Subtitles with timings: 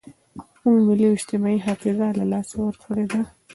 [0.61, 3.21] موږ ملي او اجتماعي حافظه له لاسه ورکړې ده.